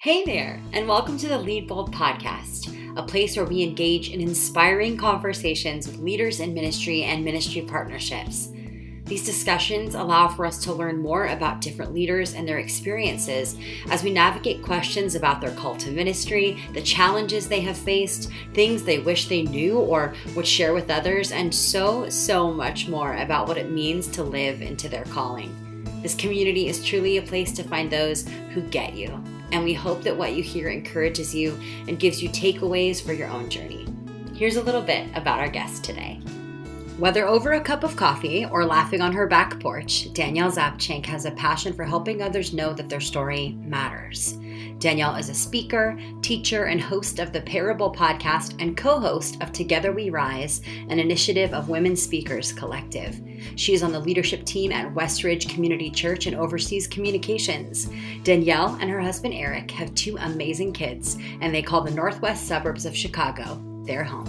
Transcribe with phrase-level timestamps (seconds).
[0.00, 4.20] Hey there, and welcome to the Lead Bold podcast, a place where we engage in
[4.20, 8.50] inspiring conversations with leaders in ministry and ministry partnerships.
[9.06, 13.56] These discussions allow for us to learn more about different leaders and their experiences
[13.90, 18.84] as we navigate questions about their call to ministry, the challenges they have faced, things
[18.84, 23.48] they wish they knew or would share with others, and so, so much more about
[23.48, 25.52] what it means to live into their calling.
[26.02, 29.20] This community is truly a place to find those who get you
[29.52, 33.28] and we hope that what you hear encourages you and gives you takeaways for your
[33.28, 33.86] own journey.
[34.34, 36.20] Here's a little bit about our guest today.
[36.98, 41.26] Whether over a cup of coffee or laughing on her back porch, Danielle Zapchenk has
[41.26, 44.36] a passion for helping others know that their story matters.
[44.78, 49.52] Danielle is a speaker, teacher, and host of the Parable podcast and co host of
[49.52, 53.20] Together We Rise, an initiative of Women Speakers Collective.
[53.56, 57.88] She is on the leadership team at West Ridge Community Church and oversees communications.
[58.22, 62.86] Danielle and her husband Eric have two amazing kids, and they call the northwest suburbs
[62.86, 64.28] of Chicago their home.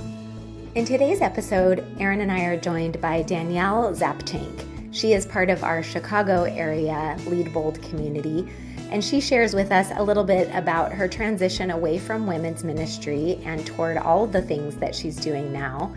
[0.76, 4.79] In today's episode, Erin and I are joined by Danielle Zapchenk.
[4.92, 8.48] She is part of our Chicago area Lead Bold community
[8.92, 13.40] and she shares with us a little bit about her transition away from women's ministry
[13.46, 15.94] and toward all the things that she's doing now.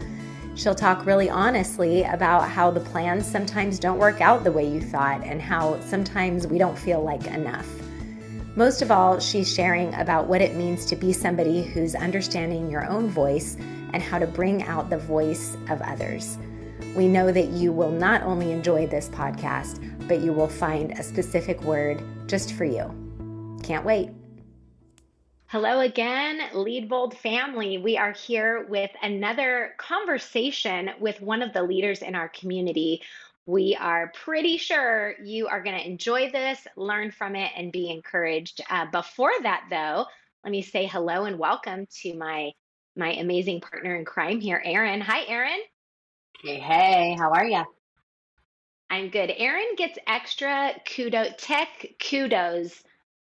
[0.54, 4.82] She'll talk really honestly about how the plans sometimes don't work out the way you
[4.82, 7.66] thought and how sometimes we don't feel like enough.
[8.54, 12.86] Most of all, she's sharing about what it means to be somebody who's understanding your
[12.86, 13.56] own voice
[13.94, 16.36] and how to bring out the voice of others.
[16.94, 21.02] We know that you will not only enjoy this podcast, but you will find a
[21.02, 22.84] specific word just for you.
[23.62, 24.10] Can't wait.
[25.46, 27.78] Hello again, Lead Bold family.
[27.78, 33.00] We are here with another conversation with one of the leaders in our community.
[33.46, 37.90] We are pretty sure you are going to enjoy this, learn from it, and be
[37.90, 38.60] encouraged.
[38.68, 40.04] Uh, before that, though,
[40.44, 42.52] let me say hello and welcome to my
[42.94, 45.00] my amazing partner in crime here, Erin.
[45.00, 45.60] Hi, Erin.
[46.42, 47.62] Hey, hey, how are you?
[48.90, 49.32] I'm good.
[49.36, 51.68] Erin gets extra kudos, tech
[52.04, 52.82] kudos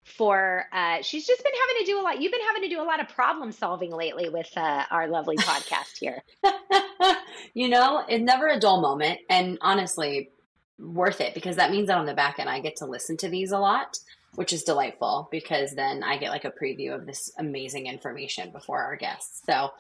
[0.03, 2.23] for uh, she's just been having to do a lot.
[2.23, 5.37] You've been having to do a lot of problem solving lately with uh, our lovely
[5.37, 6.23] podcast here.
[7.55, 10.31] you know, it's never a dull moment, and honestly,
[10.79, 13.29] worth it because that means that on the back end I get to listen to
[13.29, 13.99] these a lot,
[14.37, 18.83] which is delightful because then I get like a preview of this amazing information before
[18.83, 19.43] our guests.
[19.45, 19.71] So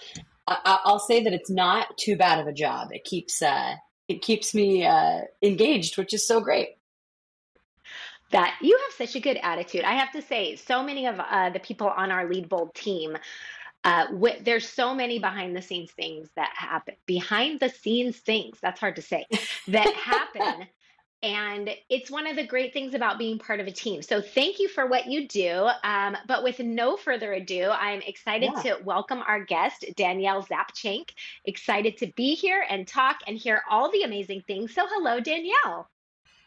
[0.64, 2.88] I- will say that it's not too bad of a job.
[2.92, 3.74] It keeps uh,
[4.08, 6.70] it keeps me uh, engaged, which is so great.
[8.30, 9.84] That you have such a good attitude.
[9.84, 13.16] I have to say, so many of uh, the people on our Lead Bold team,
[13.84, 14.06] uh,
[14.42, 16.94] there's so many behind the scenes things that happen.
[17.04, 19.26] Behind the scenes things, that's hard to say,
[19.68, 20.66] that happen
[21.22, 24.02] and it's one of the great things about being part of a team.
[24.02, 25.68] So thank you for what you do.
[25.84, 28.62] Um, but with no further ado, I'm excited yeah.
[28.62, 31.10] to welcome our guest, Danielle Zapchenk.
[31.44, 34.74] Excited to be here and talk and hear all the amazing things.
[34.74, 35.88] So hello, Danielle.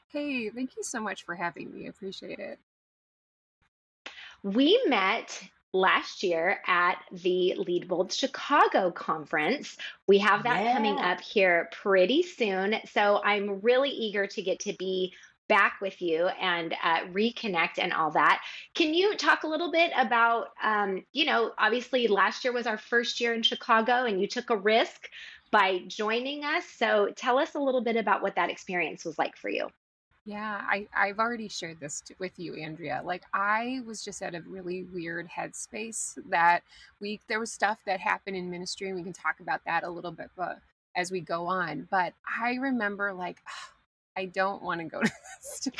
[0.10, 1.88] Hey, thank you so much for having me.
[1.88, 2.60] Appreciate it.
[4.44, 5.42] We met
[5.76, 9.78] last year at the Lead Bold Chicago conference.
[10.08, 10.74] We have that yeah.
[10.74, 12.76] coming up here pretty soon.
[12.92, 15.14] So I'm really eager to get to be
[15.48, 18.42] back with you and uh, reconnect and all that.
[18.74, 22.80] Can you talk a little bit about, um, you know, obviously last year was our
[22.80, 25.10] first year in Chicago and you took a risk
[25.52, 26.66] by joining us.
[26.78, 29.68] So tell us a little bit about what that experience was like for you.
[30.26, 33.02] Yeah, I, I've already shared this t- with you, Andrea.
[33.06, 36.64] Like, I was just at a really weird headspace that
[37.00, 37.22] week.
[37.28, 40.12] there was stuff that happened in ministry, and we can talk about that a little
[40.12, 40.60] bit but,
[40.96, 41.88] as we go on.
[41.92, 43.38] But I remember, like,
[44.18, 45.68] I don't want to go to this.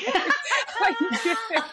[0.80, 1.68] I didn't.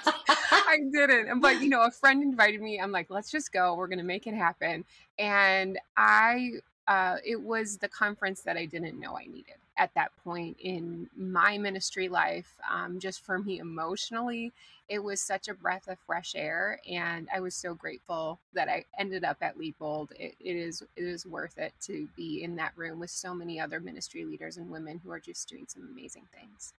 [0.52, 1.40] I didn't.
[1.40, 2.80] But, you know, a friend invited me.
[2.80, 3.74] I'm like, let's just go.
[3.74, 4.84] We're going to make it happen.
[5.18, 6.52] And I,
[6.88, 11.08] uh, it was the conference that I didn't know I needed at that point in
[11.16, 12.54] my ministry life.
[12.70, 14.52] Um, just for me emotionally,
[14.88, 18.84] it was such a breath of fresh air, and I was so grateful that I
[18.98, 20.12] ended up at Lead Bold.
[20.18, 23.60] It, it is it is worth it to be in that room with so many
[23.60, 26.74] other ministry leaders and women who are just doing some amazing things.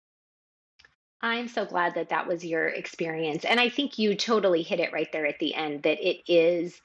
[1.22, 3.44] I'm so glad that that was your experience.
[3.44, 6.80] And I think you totally hit it right there at the end that it is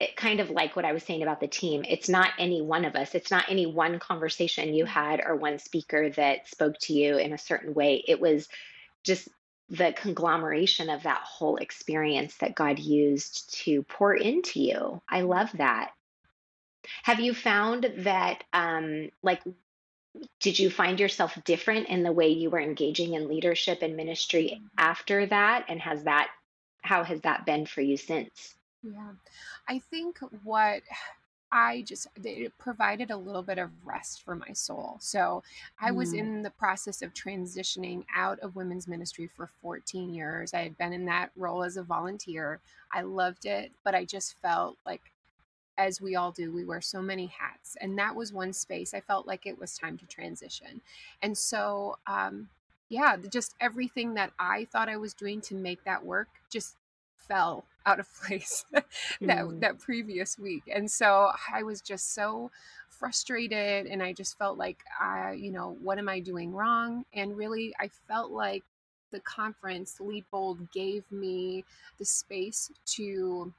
[0.00, 1.84] it kind of like what I was saying about the team.
[1.86, 3.14] It's not any one of us.
[3.14, 7.34] It's not any one conversation you had or one speaker that spoke to you in
[7.34, 8.02] a certain way.
[8.08, 8.48] It was
[9.04, 9.28] just
[9.68, 15.02] the conglomeration of that whole experience that God used to pour into you.
[15.08, 15.92] I love that.
[17.02, 19.42] Have you found that, um, like,
[20.40, 24.60] did you find yourself different in the way you were engaging in leadership and ministry
[24.78, 25.66] after that?
[25.68, 26.30] And has that
[26.82, 28.54] how has that been for you since?
[28.82, 29.12] Yeah.
[29.68, 30.82] I think what
[31.52, 34.98] I just it provided a little bit of rest for my soul.
[35.00, 35.42] So
[35.80, 36.18] I was Mm.
[36.18, 40.54] in the process of transitioning out of women's ministry for 14 years.
[40.54, 42.60] I had been in that role as a volunteer.
[42.92, 45.12] I loved it, but I just felt like
[45.78, 47.76] as we all do, we wear so many hats.
[47.80, 50.82] And that was one space I felt like it was time to transition.
[51.22, 52.50] And so um
[52.88, 56.76] yeah, just everything that I thought I was doing to make that work just
[57.30, 59.60] fell out of place that Mm.
[59.60, 62.50] that previous week and so i was just so
[62.90, 67.36] frustrated and i just felt like i you know what am i doing wrong and
[67.38, 68.64] really i felt like
[69.12, 71.64] the conference lead bold gave me
[71.98, 73.52] the space to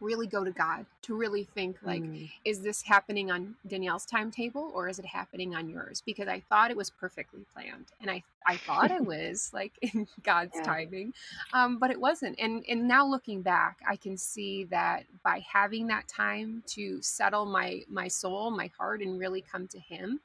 [0.00, 2.30] really go to god to really think like Mm.
[2.44, 6.02] is this happening on Danielle's timetable or is it happening on yours?
[6.04, 10.06] Because I thought it was perfectly planned and I, I thought it was like in
[10.22, 10.62] God's Yeah.
[10.64, 11.12] timing,
[11.52, 12.38] um, but it wasn't.
[12.38, 17.46] And, and now looking back, I can see that by having that time to settle
[17.46, 20.20] my, my soul, my heart, and really come to him,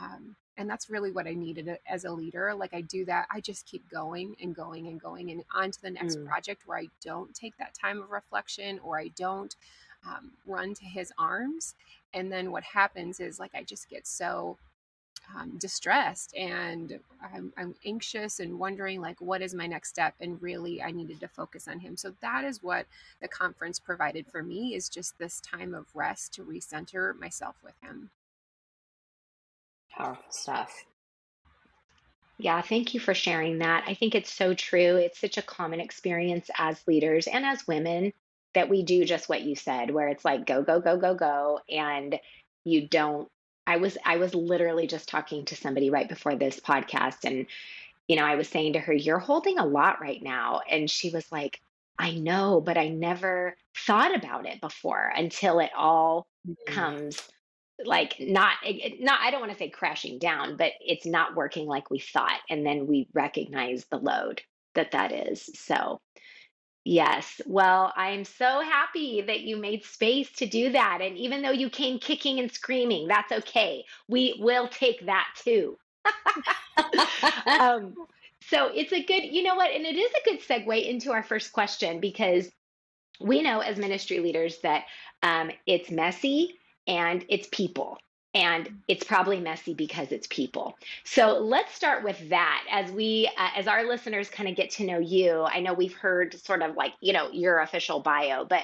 [0.00, 2.54] um, and that's really what I needed as a leader.
[2.54, 5.82] Like I do that, I just keep going and going and going and on to
[5.82, 6.26] the next Mm.
[6.26, 9.54] project where I don't take that time of reflection or I don't
[10.06, 11.74] um, run to his arms.
[12.14, 14.58] And then what happens is like I just get so
[15.34, 20.40] um, distressed and I'm, I'm anxious and wondering like what is my next step and
[20.40, 22.86] really i needed to focus on him so that is what
[23.20, 27.74] the conference provided for me is just this time of rest to recenter myself with
[27.82, 28.10] him
[29.96, 30.84] Powerful stuff.
[32.38, 33.84] Yeah, thank you for sharing that.
[33.86, 34.96] I think it's so true.
[34.96, 38.12] It's such a common experience as leaders and as women
[38.54, 41.60] that we do just what you said, where it's like go, go, go, go, go,
[41.70, 42.18] and
[42.64, 43.28] you don't.
[43.66, 47.46] I was I was literally just talking to somebody right before this podcast, and
[48.06, 51.10] you know, I was saying to her, "You're holding a lot right now," and she
[51.10, 51.60] was like,
[51.98, 53.56] "I know, but I never
[53.86, 56.72] thought about it before until it all mm-hmm.
[56.72, 57.20] comes
[57.84, 58.54] like not
[59.00, 62.40] not I don't want to say crashing down, but it's not working like we thought
[62.48, 64.42] and then we recognize the load
[64.74, 65.48] that that is.
[65.54, 66.00] So,
[66.84, 67.40] yes.
[67.46, 71.68] Well, I'm so happy that you made space to do that and even though you
[71.70, 73.84] came kicking and screaming, that's okay.
[74.08, 75.76] We will take that too.
[77.46, 77.94] um
[78.48, 81.24] so it's a good, you know what, and it is a good segue into our
[81.24, 82.48] first question because
[83.20, 84.84] we know as ministry leaders that
[85.22, 86.54] um, it's messy
[86.86, 87.98] and it's people.
[88.34, 90.76] And it's probably messy because it's people.
[91.04, 94.84] So let's start with that as we, uh, as our listeners kind of get to
[94.84, 95.40] know you.
[95.44, 98.62] I know we've heard sort of like, you know, your official bio, but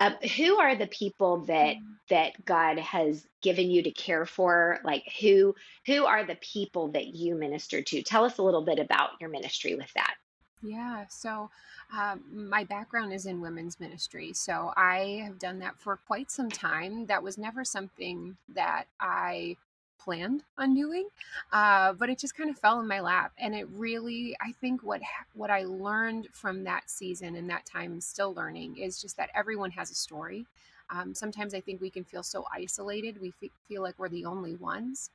[0.00, 1.76] uh, who are the people that
[2.10, 4.80] that God has given you to care for?
[4.84, 5.54] Like who
[5.86, 8.02] who are the people that you minister to?
[8.02, 10.14] Tell us a little bit about your ministry with that.
[10.62, 11.50] Yeah, so
[11.96, 14.32] um, my background is in women's ministry.
[14.32, 17.06] So I have done that for quite some time.
[17.06, 19.56] That was never something that I
[19.98, 21.08] planned on doing,
[21.52, 23.32] uh, but it just kind of fell in my lap.
[23.38, 27.66] And it really, I think what ha- what I learned from that season and that
[27.66, 30.46] time, still learning, is just that everyone has a story.
[30.90, 33.20] Um, sometimes I think we can feel so isolated.
[33.20, 35.10] We fe- feel like we're the only ones.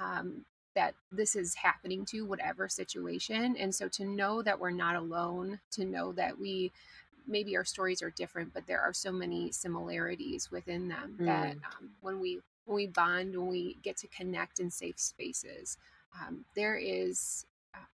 [0.00, 0.44] Um,
[0.74, 3.56] that this is happening to whatever situation.
[3.56, 6.72] And so to know that we're not alone to know that we
[7.26, 11.90] maybe our stories are different but there are so many similarities within them that um,
[12.02, 15.78] when we when we bond when we get to connect in safe spaces
[16.20, 17.46] um, there is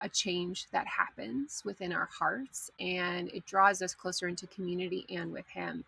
[0.02, 5.32] a change that happens within our hearts and it draws us closer into community and
[5.32, 5.84] with him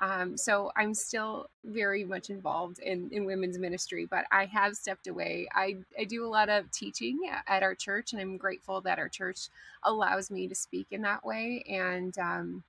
[0.00, 5.06] um, so I'm still very much involved in, in women's ministry, but I have stepped
[5.06, 5.48] away.
[5.54, 9.08] I, I do a lot of teaching at our church, and I'm grateful that our
[9.08, 9.48] church
[9.82, 11.64] allows me to speak in that way.
[11.68, 12.64] And um,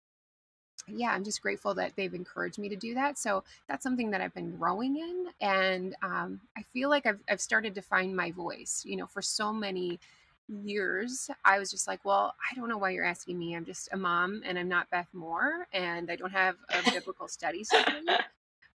[0.87, 3.17] yeah, I'm just grateful that they've encouraged me to do that.
[3.17, 5.27] So that's something that I've been growing in.
[5.41, 8.83] And um, I feel like I've, I've started to find my voice.
[8.85, 9.99] You know, for so many
[10.47, 13.55] years, I was just like, well, I don't know why you're asking me.
[13.55, 17.27] I'm just a mom and I'm not Beth Moore and I don't have a biblical
[17.27, 18.17] studies degree.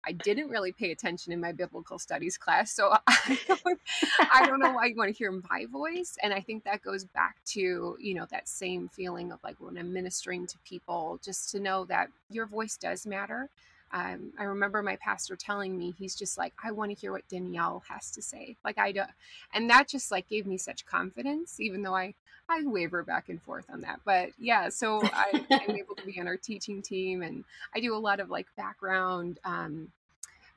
[0.05, 2.71] I didn't really pay attention in my biblical studies class.
[2.73, 3.79] So I don't,
[4.19, 6.17] I don't know why you want to hear my voice.
[6.23, 9.77] And I think that goes back to, you know, that same feeling of like when
[9.77, 13.49] I'm ministering to people, just to know that your voice does matter.
[13.93, 17.27] Um, I remember my pastor telling me, he's just like, I want to hear what
[17.27, 18.55] Danielle has to say.
[18.63, 19.09] Like I don't,
[19.53, 22.13] and that just like gave me such confidence, even though I,
[22.49, 23.99] I waver back and forth on that.
[24.05, 27.43] But yeah, so I, I'm able to be on our teaching team and
[27.75, 29.91] I do a lot of like background, um,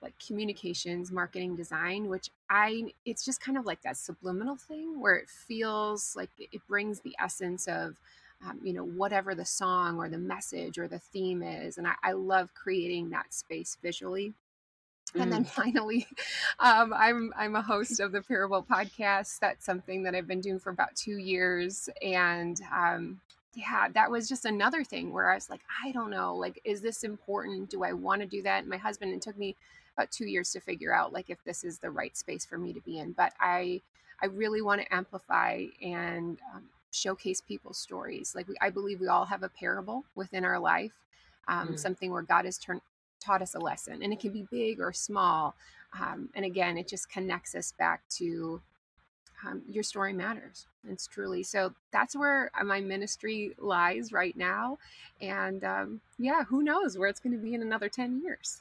[0.01, 5.17] like communications, marketing design, which I, it's just kind of like that subliminal thing where
[5.17, 7.97] it feels like it brings the essence of,
[8.49, 11.79] um, you know, whatever the song or the message or the theme is.
[11.79, 14.35] And I, I love creating that space visually.
[15.15, 15.49] And then mm.
[15.65, 16.07] finally,
[16.59, 19.39] um, I'm I'm a host of the Parable podcast.
[19.39, 23.21] That's something that I've been doing for about two years, and um,
[23.55, 26.81] yeah, that was just another thing where I was like, I don't know, like, is
[26.81, 27.71] this important?
[27.71, 28.61] Do I want to do that?
[28.61, 29.55] And my husband, it took me
[29.97, 32.73] about two years to figure out like if this is the right space for me
[32.73, 33.13] to be in.
[33.13, 33.83] But I
[34.23, 36.63] I really want to amplify and um,
[36.95, 38.35] showcase people's stories.
[38.35, 40.93] Like we, I believe we all have a parable within our life,
[41.49, 41.79] um, mm.
[41.79, 42.81] something where God has turned
[43.21, 45.55] taught us a lesson, and it can be big or small.
[45.99, 48.61] Um, and again, it just connects us back to
[49.47, 50.67] um, your story matters.
[50.89, 51.73] It's truly so.
[51.91, 54.79] That's where uh, my ministry lies right now,
[55.21, 58.61] and um, yeah, who knows where it's going to be in another ten years.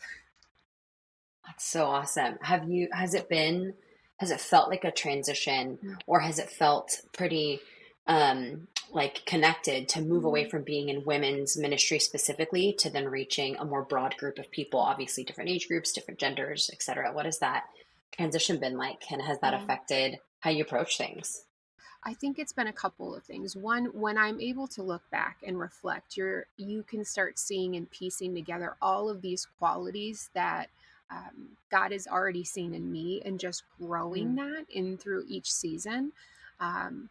[1.46, 2.38] That's so awesome.
[2.42, 2.88] Have you?
[2.94, 3.74] Has it been?
[4.18, 7.60] Has it felt like a transition, or has it felt pretty?
[8.08, 10.50] Um, like connected to move away mm-hmm.
[10.50, 14.80] from being in women's ministry specifically to then reaching a more broad group of people
[14.80, 17.66] obviously different age groups different genders etc what has that
[18.12, 21.46] transition been like and has that affected how you approach things
[22.06, 23.56] I think it's been a couple of things.
[23.56, 27.90] One, when I'm able to look back and reflect, you're you can start seeing and
[27.90, 30.70] piecing together all of these qualities that
[31.10, 34.36] um, God has already seen in me, and just growing mm.
[34.38, 36.12] that in through each season.
[36.60, 37.10] Um,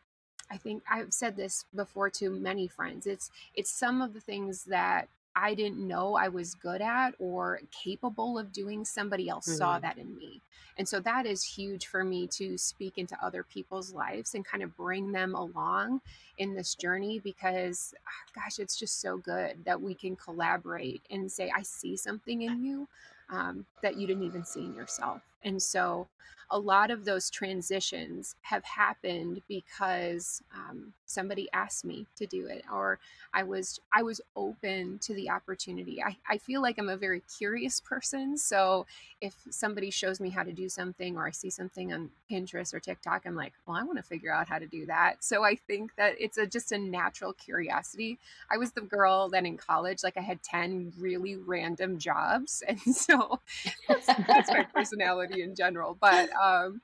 [0.52, 3.06] I think I've said this before to many friends.
[3.06, 7.60] It's it's some of the things that I didn't know I was good at or
[7.70, 8.84] capable of doing.
[8.84, 9.56] Somebody else mm-hmm.
[9.56, 10.42] saw that in me.
[10.78, 14.62] And so that is huge for me to speak into other people's lives and kind
[14.62, 16.00] of bring them along
[16.38, 21.30] in this journey because, ah, gosh, it's just so good that we can collaborate and
[21.30, 22.88] say, I see something in you
[23.30, 25.20] um, that you didn't even see in yourself.
[25.44, 26.08] And so
[26.52, 32.64] a lot of those transitions have happened because um, somebody asked me to do it
[32.72, 32.98] or
[33.34, 36.02] i was i was open to the opportunity.
[36.02, 38.86] I, I feel like i'm a very curious person so
[39.20, 42.80] if somebody shows me how to do something or i see something on pinterest or
[42.80, 45.16] tiktok i'm like well i want to figure out how to do that.
[45.20, 48.18] So i think that it's a just a natural curiosity.
[48.50, 52.80] I was the girl that in college like i had 10 really random jobs and
[52.80, 53.40] so
[53.88, 56.80] that's, that's my personality in general but um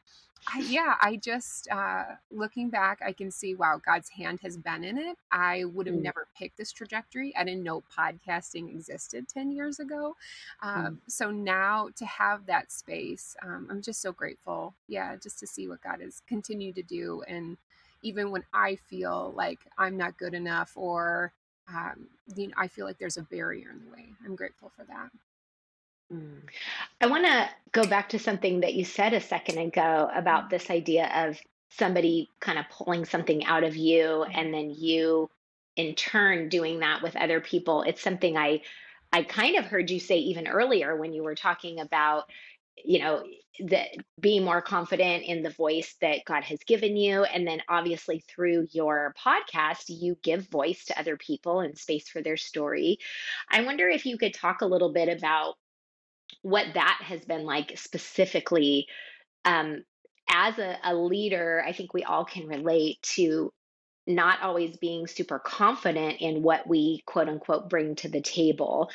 [0.47, 4.85] I, yeah, I just uh, looking back, I can see wow, God's hand has been
[4.85, 5.17] in it.
[5.31, 6.03] I would have mm.
[6.03, 7.35] never picked this trajectory.
[7.37, 10.17] I didn't know podcasting existed ten years ago.
[10.63, 10.99] Um, mm.
[11.09, 14.75] So now to have that space, um, I'm just so grateful.
[14.87, 17.57] Yeah, just to see what God has continued to do, and
[18.03, 21.33] even when I feel like I'm not good enough or
[21.69, 24.07] um, you know, I feel like there's a barrier in the way.
[24.25, 25.11] I'm grateful for that.
[26.13, 26.41] Mm.
[27.01, 30.71] I want to go back to something that you said a second ago about this
[30.71, 31.39] idea of
[31.71, 35.29] somebody kind of pulling something out of you and then you
[35.77, 37.83] in turn doing that with other people.
[37.83, 38.63] It's something I
[39.13, 42.25] I kind of heard you say even earlier when you were talking about
[42.85, 43.25] you know
[43.61, 43.89] that
[44.21, 48.69] being more confident in the voice that God has given you and then obviously through
[48.71, 52.99] your podcast you give voice to other people and space for their story.
[53.51, 55.57] I wonder if you could talk a little bit about
[56.43, 58.87] what that has been like specifically
[59.45, 59.83] um,
[60.31, 63.53] as a, a leader i think we all can relate to
[64.09, 68.91] not always being super confident in what we quote unquote bring to the table.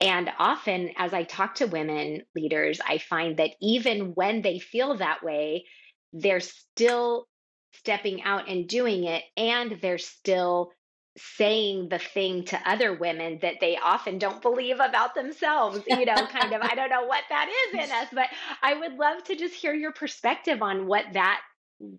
[0.00, 4.98] And often as i talk to women leaders i find that even when they feel
[4.98, 5.64] that way
[6.12, 7.26] they're still
[7.72, 10.70] stepping out and doing it and they're still
[11.16, 16.26] saying the thing to other women that they often don't believe about themselves you know
[16.26, 18.26] kind of i don't know what that is in us but
[18.62, 21.40] i would love to just hear your perspective on what that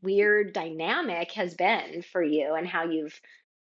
[0.02, 3.20] weird dynamic has been for you and how you've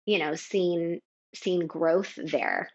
[0.06, 1.00] you know seen
[1.34, 2.70] seen growth there.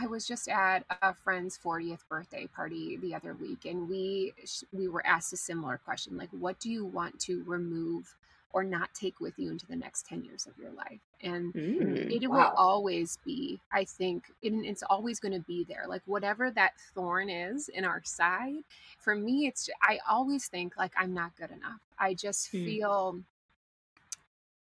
[0.00, 4.32] I was just at a friend's 40th birthday party the other week and we
[4.72, 8.14] we were asked a similar question like what do you want to remove
[8.52, 11.00] or not take with you into the next 10 years of your life.
[11.22, 12.36] And mm, it wow.
[12.36, 15.84] will always be, I think, it, it's always going to be there.
[15.88, 18.64] Like whatever that thorn is in our side,
[18.98, 21.80] for me, it's, I always think like I'm not good enough.
[21.98, 22.64] I just mm.
[22.64, 23.22] feel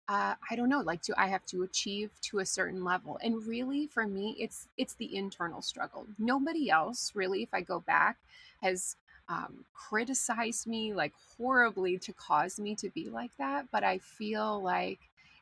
[0.09, 3.19] uh, I don't know, like do I have to achieve to a certain level?
[3.21, 6.07] And really, for me, it's it's the internal struggle.
[6.17, 8.17] Nobody else, really, if I go back,
[8.63, 8.95] has
[9.29, 13.67] um, criticized me like horribly to cause me to be like that.
[13.71, 14.99] But I feel like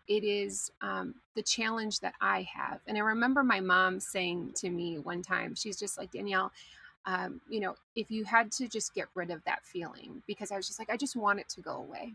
[0.07, 2.79] it is um, the challenge that I have.
[2.87, 6.51] And I remember my mom saying to me one time, she's just like, Danielle,
[7.05, 10.57] um, you know, if you had to just get rid of that feeling, because I
[10.57, 12.13] was just like, I just want it to go away.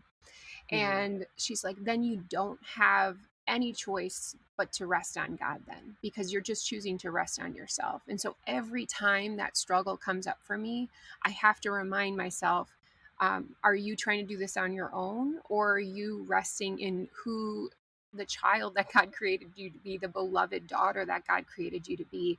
[0.71, 0.75] Mm-hmm.
[0.75, 5.97] And she's like, then you don't have any choice but to rest on God then
[6.01, 8.01] because you're just choosing to rest on yourself.
[8.07, 10.89] And so every time that struggle comes up for me,
[11.23, 12.69] I have to remind myself
[13.19, 17.07] um, are you trying to do this on your own or are you resting in
[17.13, 17.69] who
[18.13, 21.97] the child that God created you to be, the beloved daughter that God created you
[21.97, 22.37] to be?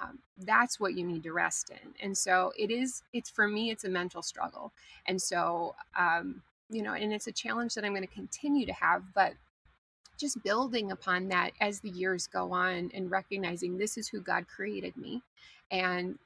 [0.00, 1.94] Um, that's what you need to rest in.
[2.00, 4.72] And so it is, it's for me, it's a mental struggle.
[5.06, 8.72] And so, um, you know, and it's a challenge that I'm going to continue to
[8.72, 9.34] have, but
[10.22, 14.46] just building upon that as the years go on and recognizing this is who God
[14.48, 15.20] created me.
[15.70, 16.18] And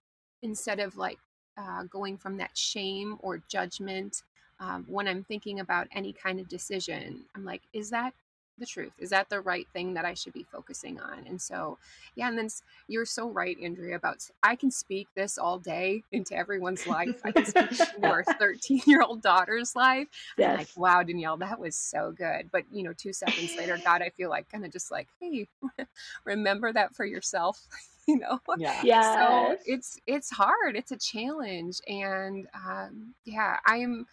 [0.43, 1.19] instead of like
[1.57, 4.23] uh, going from that shame or judgment
[4.61, 8.13] um, when I'm thinking about any kind of decision, I'm like, is that
[8.59, 8.93] the truth?
[8.99, 11.27] Is that the right thing that I should be focusing on?
[11.27, 11.79] And so,
[12.15, 12.49] yeah, and then
[12.89, 17.21] you're so right, Andrea, about I can speak this all day into everyone's life.
[17.25, 17.71] I can speak
[18.03, 20.09] our 13 year old daughter's life.
[20.39, 20.51] Yes.
[20.51, 22.51] I'm like, wow, Danielle, that was so good.
[22.53, 25.49] But, you know, two seconds later, God, I feel like kind of just like, hey,
[26.25, 27.61] remember that for yourself.
[28.09, 29.15] you know yeah yes.
[29.15, 34.07] so it's it's hard it's a challenge and um yeah i'm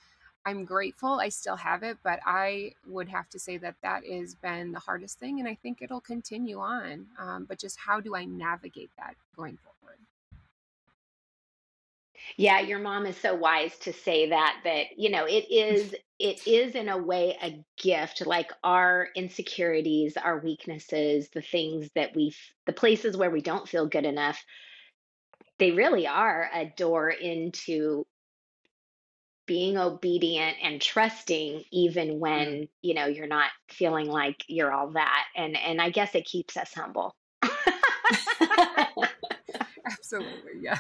[0.45, 4.35] I'm grateful I still have it, but I would have to say that that has
[4.35, 7.07] been the hardest thing, and I think it'll continue on.
[7.17, 9.99] Um, but just how do I navigate that going forward?
[12.37, 16.47] Yeah, your mom is so wise to say that that you know it is it
[16.47, 22.35] is in a way a gift like our insecurities, our weaknesses, the things that we
[22.65, 24.43] the places where we don't feel good enough
[25.59, 28.05] they really are a door into
[29.45, 32.69] being obedient and trusting even when mm.
[32.81, 36.55] you know you're not feeling like you're all that and and i guess it keeps
[36.57, 37.15] us humble
[39.85, 40.79] absolutely yeah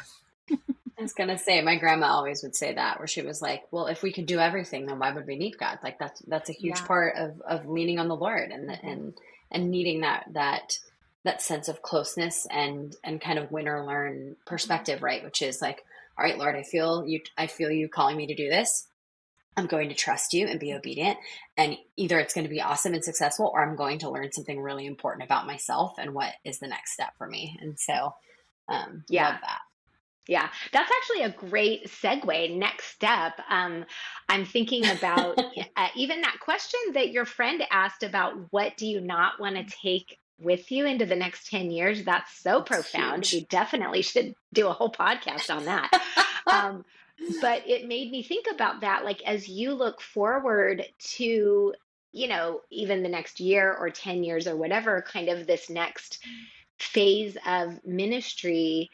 [0.97, 3.87] I was gonna say my grandma always would say that where she was like, Well,
[3.87, 5.79] if we could do everything, then why would we need God?
[5.83, 6.85] Like that's that's a huge yeah.
[6.85, 8.87] part of of leaning on the Lord and the, mm-hmm.
[8.87, 9.13] and
[9.51, 10.77] and needing that that
[11.23, 14.31] that sense of closeness and and kind of win or learn mm-hmm.
[14.45, 15.23] perspective, right?
[15.23, 15.83] Which is like,
[16.17, 18.87] all right, Lord, I feel you, I feel you calling me to do this.
[19.55, 21.17] I'm going to trust you and be obedient.
[21.57, 24.59] And either it's going to be awesome and successful, or I'm going to learn something
[24.59, 27.57] really important about myself and what is the next step for me.
[27.61, 28.15] And so,
[28.67, 29.59] um, yeah, that.
[30.27, 32.57] Yeah, that's actually a great segue.
[32.57, 33.85] Next step, um,
[34.29, 35.37] I'm thinking about
[35.75, 39.75] uh, even that question that your friend asked about what do you not want to
[39.81, 42.03] take with you into the next 10 years.
[42.03, 43.25] That's so That's profound.
[43.25, 43.41] Huge.
[43.41, 45.91] We definitely should do a whole podcast on that.
[46.47, 46.85] um,
[47.41, 49.05] but it made me think about that.
[49.05, 51.73] Like, as you look forward to,
[52.11, 56.19] you know, even the next year or 10 years or whatever, kind of this next
[56.79, 58.89] phase of ministry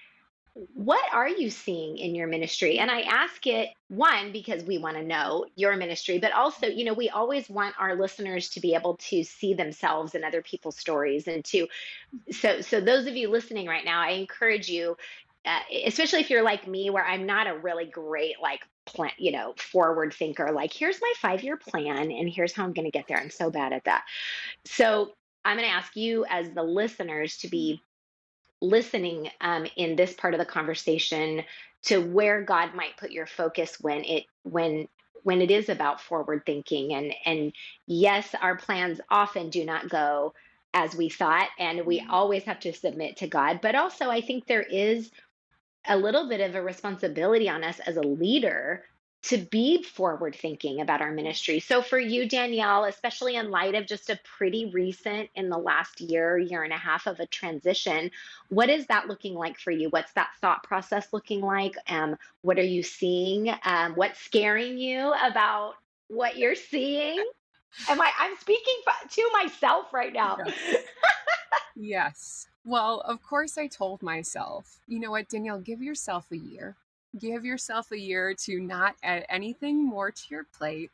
[0.54, 2.80] what are you seeing in your ministry?
[2.80, 6.86] And I ask it one because we want to know your ministry, but also, you
[6.86, 10.78] know, we always want our listeners to be able to see themselves in other people's
[10.78, 11.68] stories and to
[12.32, 14.98] so so those of you listening right now, I encourage you
[15.46, 19.32] uh, especially if you're like me where I'm not a really great like plan, you
[19.32, 23.08] know, forward thinker like here's my 5-year plan and here's how I'm going to get
[23.08, 23.18] there.
[23.18, 24.04] I'm so bad at that.
[24.66, 25.14] So,
[25.46, 27.82] I'm going to ask you as the listeners to be
[28.62, 31.44] listening um, in this part of the conversation
[31.84, 34.88] to where God might put your focus when it when
[35.24, 37.54] when it is about forward thinking and and
[37.88, 40.34] yes our plans often do not go
[40.74, 42.12] as we thought and we mm-hmm.
[42.12, 45.12] always have to submit to God but also I think there is
[45.88, 48.84] a little bit of a responsibility on us as a leader
[49.22, 51.60] to be forward thinking about our ministry.
[51.60, 56.00] So, for you, Danielle, especially in light of just a pretty recent, in the last
[56.00, 58.12] year, year and a half of a transition,
[58.48, 59.90] what is that looking like for you?
[59.90, 61.76] What's that thought process looking like?
[61.90, 63.54] Um, what are you seeing?
[63.66, 65.74] Um, what's scaring you about
[66.08, 67.24] what you're seeing?
[67.90, 68.12] Am I?
[68.20, 68.76] I'm speaking
[69.10, 70.38] to myself right now.
[70.46, 70.76] Yes.
[71.76, 72.48] yes.
[72.64, 76.76] Well, of course, I told myself, you know what, Danielle, give yourself a year
[77.18, 80.92] give yourself a year to not add anything more to your plate.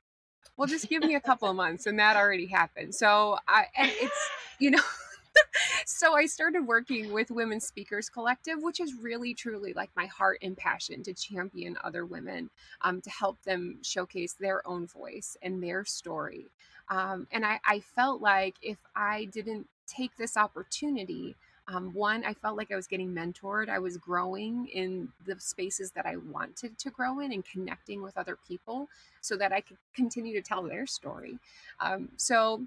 [0.58, 2.96] Well, just give me a couple of months, and that already happened.
[2.96, 4.82] So I, and it's, you know.
[5.86, 10.38] so I started working with Women Speakers Collective, which is really truly like my heart
[10.42, 12.50] and passion to champion other women,
[12.82, 16.48] um, to help them showcase their own voice and their story.
[16.90, 21.36] Um, and I, I felt like if I didn't take this opportunity,
[21.68, 23.70] um, one, I felt like I was getting mentored.
[23.70, 28.18] I was growing in the spaces that I wanted to grow in and connecting with
[28.18, 28.88] other people
[29.22, 31.40] so that I could continue to tell their story.
[31.80, 32.64] Um, so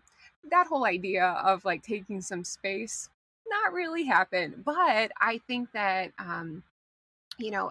[0.50, 3.08] that whole idea of like taking some space,
[3.48, 4.64] not really happened.
[4.64, 6.64] But I think that, um,
[7.38, 7.70] you know,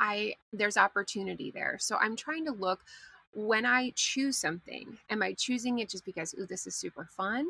[0.00, 1.76] I there's opportunity there.
[1.78, 2.80] So I'm trying to look
[3.34, 7.46] when I choose something, am I choosing it just because oh this is super fun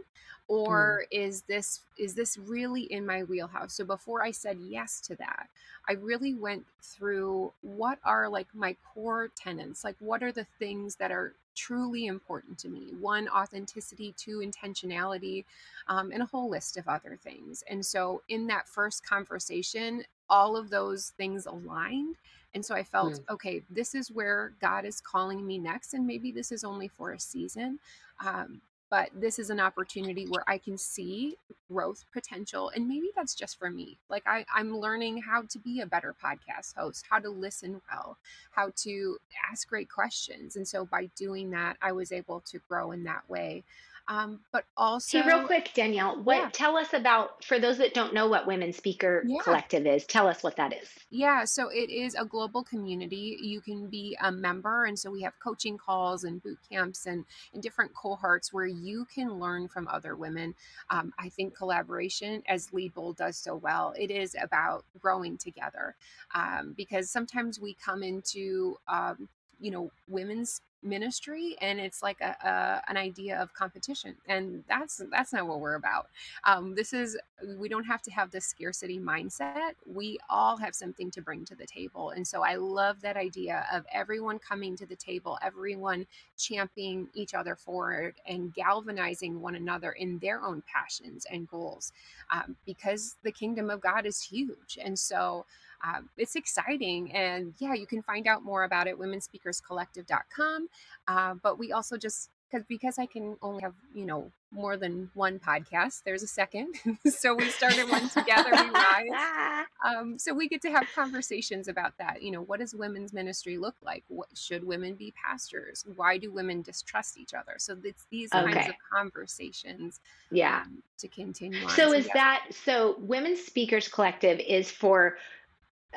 [0.48, 1.16] or mm.
[1.24, 3.74] is this is this really in my wheelhouse?
[3.74, 5.48] So before I said yes to that,
[5.88, 10.96] I really went through what are like my core tenets, like what are the things
[10.96, 12.92] that are truly important to me.
[13.00, 15.44] One, authenticity, two, intentionality,
[15.88, 17.62] um, and a whole list of other things.
[17.68, 22.16] And so in that first conversation, all of those things aligned
[22.54, 23.20] and so I felt, mm.
[23.30, 25.94] okay, this is where God is calling me next.
[25.94, 27.78] And maybe this is only for a season.
[28.24, 31.36] Um, but this is an opportunity where I can see
[31.68, 32.70] growth potential.
[32.76, 33.98] And maybe that's just for me.
[34.08, 38.18] Like I, I'm learning how to be a better podcast host, how to listen well,
[38.52, 39.18] how to
[39.50, 40.54] ask great questions.
[40.54, 43.64] And so by doing that, I was able to grow in that way.
[44.06, 46.50] Um, but also, hey, real quick, Danielle, what yeah.
[46.52, 49.40] tell us about for those that don't know what Women Speaker yeah.
[49.42, 50.04] Collective is?
[50.04, 50.88] Tell us what that is.
[51.10, 53.38] Yeah, so it is a global community.
[53.40, 57.24] You can be a member, and so we have coaching calls and boot camps and,
[57.54, 60.54] and different cohorts where you can learn from other women.
[60.90, 65.96] Um, I think collaboration, as Lead Bold does so well, it is about growing together
[66.34, 69.28] um, because sometimes we come into um,
[69.60, 75.00] you know women's ministry and it's like a, a, an idea of competition and that's
[75.10, 76.08] that's not what we're about.
[76.44, 77.18] Um, this is
[77.58, 79.72] we don't have to have this scarcity mindset.
[79.86, 83.66] We all have something to bring to the table and so i love that idea
[83.72, 86.06] of everyone coming to the table everyone
[86.38, 91.92] championing each other forward and galvanizing one another in their own passions and goals
[92.32, 95.44] um, because the kingdom of god is huge and so
[95.82, 97.12] um, it's exciting.
[97.12, 100.68] And yeah, you can find out more about it, womenspeakerscollective.com.
[101.08, 105.10] Uh, but we also just, because because I can only have, you know, more than
[105.14, 106.74] one podcast, there's a second.
[107.06, 109.64] so we started one together, we rise.
[109.84, 112.22] Um, so we get to have conversations about that.
[112.22, 114.04] You know, what does women's ministry look like?
[114.08, 115.84] What should women be pastors?
[115.96, 117.54] Why do women distrust each other?
[117.58, 118.52] So it's these okay.
[118.52, 120.00] kinds of conversations.
[120.30, 120.62] Yeah.
[120.64, 125.16] Um, to continue So is that so Women's Speakers Collective is for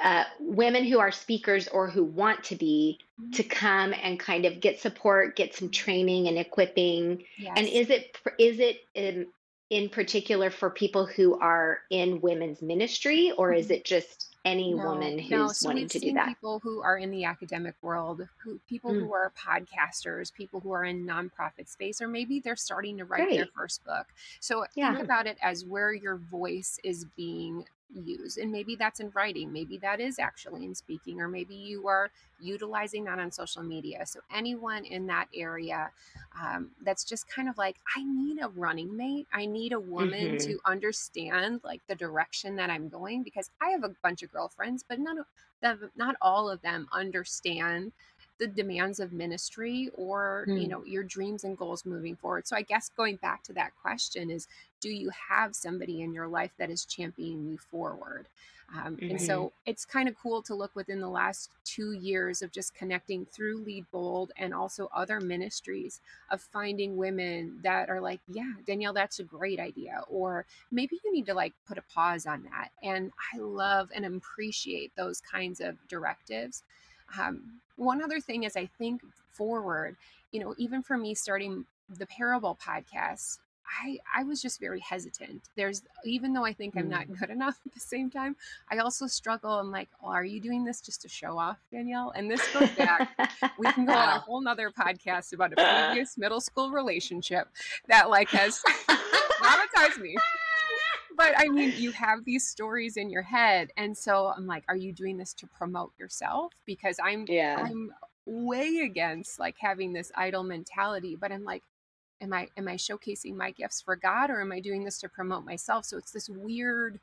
[0.04, 3.32] uh, women who are speakers or who want to be mm-hmm.
[3.32, 7.24] to come and kind of get support, get some training and equipping.
[7.38, 7.54] Yes.
[7.58, 9.28] And is it is it in,
[9.70, 13.60] in particular for people who are in women's ministry, or mm-hmm.
[13.60, 15.48] is it just any no, woman who's no.
[15.50, 16.28] so wanting to do that?
[16.28, 19.00] People who are in the academic world, who people mm.
[19.00, 23.26] who are podcasters, people who are in nonprofit space, or maybe they're starting to write
[23.26, 23.38] Great.
[23.38, 24.08] their first book.
[24.40, 24.94] So yeah.
[24.94, 28.38] think about it as where your voice is being use.
[28.38, 32.12] And maybe that's in writing, maybe that is actually in speaking, or maybe you are
[32.39, 34.06] utilizing that on social media.
[34.06, 35.89] So, anyone in that area
[36.39, 40.36] um, that's just kind of like, I need a running mate, I need a woman
[40.36, 40.47] mm-hmm.
[40.47, 44.84] to understand like the direction that I'm going because I have a bunch of girlfriends,
[44.88, 45.26] but none of
[45.62, 47.91] them, not all of them understand
[48.39, 50.56] the demands of ministry or mm.
[50.56, 50.69] you hmm.
[50.71, 54.30] know your dreams and goals moving forward so i guess going back to that question
[54.30, 54.47] is
[54.80, 58.28] do you have somebody in your life that is championing you forward
[58.76, 59.12] um, mm-hmm.
[59.12, 62.76] and so it's kind of cool to look within the last two years of just
[62.76, 68.54] connecting through lead bold and also other ministries of finding women that are like yeah
[68.65, 72.43] danielle that's a great idea or maybe you need to like put a pause on
[72.43, 76.63] that and i love and appreciate those kinds of directives
[77.20, 79.96] um, one other thing is, I think forward,
[80.32, 83.38] you know, even for me starting the Parable podcast,
[83.84, 85.41] I, I was just very hesitant.
[85.56, 87.20] There's even though I think I'm not mm.
[87.20, 88.36] good enough at the same time,
[88.72, 89.52] I also struggle.
[89.52, 92.12] I'm like, oh, are you doing this just to show off, Danielle?
[92.15, 93.10] And this goes back.
[93.60, 97.48] we can go on a whole nother podcast about a previous middle school relationship
[97.88, 100.15] that like has traumatized me
[101.17, 104.75] but I mean, you have these stories in your head, and so I'm like, are
[104.75, 106.53] you doing this to promote yourself?
[106.65, 107.91] Because I'm, yeah, I'm
[108.25, 111.17] way against like having this idol mentality.
[111.19, 111.63] But I'm like,
[112.21, 115.10] am I, am I showcasing my gifts for God, or am I doing this to
[115.10, 115.86] promote myself?
[115.86, 116.99] So it's this weird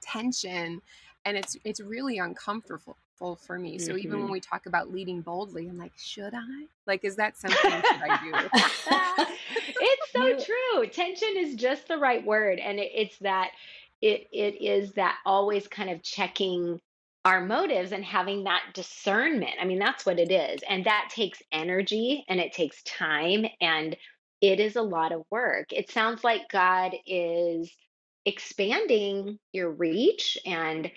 [0.00, 0.80] tension,
[1.26, 2.96] and it's it's really uncomfortable
[3.36, 3.78] for me.
[3.78, 3.98] So mm-hmm.
[3.98, 4.32] even when mm-hmm.
[4.32, 6.66] we talk about leading boldly, I'm like, should I?
[6.86, 8.46] Like, is that something should I
[9.18, 9.34] do?
[10.18, 10.86] so you, true.
[10.88, 13.50] Tension is just the right word, and it, it's that
[14.00, 16.80] it it is that always kind of checking
[17.24, 19.54] our motives and having that discernment.
[19.60, 23.96] I mean, that's what it is, and that takes energy and it takes time and
[24.40, 25.72] it is a lot of work.
[25.72, 27.70] It sounds like God is
[28.24, 30.90] expanding your reach and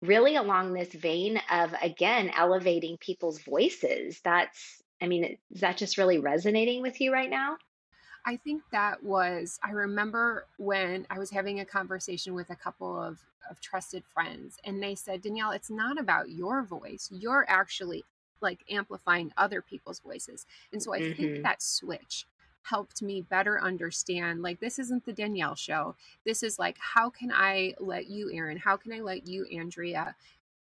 [0.00, 5.98] really along this vein of again elevating people's voices that's i mean is that just
[5.98, 7.56] really resonating with you right now
[8.28, 13.00] i think that was i remember when i was having a conversation with a couple
[13.00, 13.18] of,
[13.50, 18.04] of trusted friends and they said danielle it's not about your voice you're actually
[18.40, 21.20] like amplifying other people's voices and so i mm-hmm.
[21.20, 22.26] think that switch
[22.62, 25.94] helped me better understand like this isn't the Danielle show.
[26.26, 30.14] This is like how can I let you Erin, how can I let you Andrea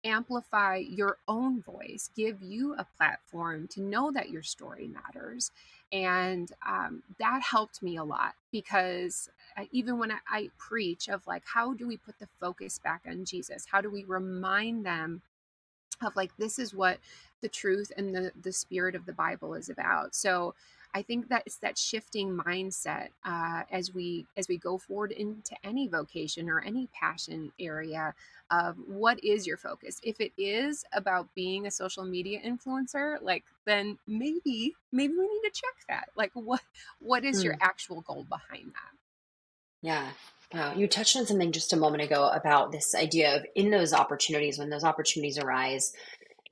[0.06, 5.52] amplify your own voice, give you a platform to know that your story matters.
[5.92, 11.26] And um, that helped me a lot because uh, even when I, I preach of
[11.28, 13.66] like, how do we put the focus back on Jesus?
[13.72, 15.22] How do we remind them
[16.06, 17.00] of like, this is what
[17.42, 20.16] the truth and the, the spirit of the Bible is about?
[20.16, 20.56] So
[20.96, 25.54] I think that it's that shifting mindset uh, as we as we go forward into
[25.62, 28.16] any vocation or any passion area
[28.50, 30.00] of what is your focus.
[30.04, 35.42] If it is about being a social media influencer, like then maybe maybe we need
[35.44, 36.10] to check that.
[36.16, 36.62] Like what
[37.00, 37.44] what is mm.
[37.44, 38.94] your actual goal behind that?
[39.82, 40.08] Yeah.
[40.54, 40.76] Wow.
[40.78, 44.58] You touched on something just a moment ago about this idea of in those opportunities
[44.58, 45.92] when those opportunities arise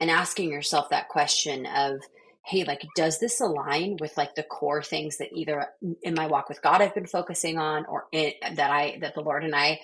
[0.01, 2.01] and asking yourself that question of
[2.45, 5.67] hey like does this align with like the core things that either
[6.01, 9.21] in my walk with god i've been focusing on or in, that i that the
[9.21, 9.79] lord and i